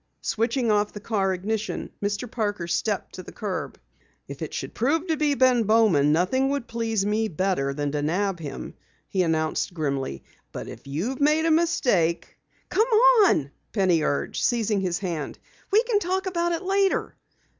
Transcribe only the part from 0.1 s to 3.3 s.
Switching off the car ignition, Mr. Parker stepped to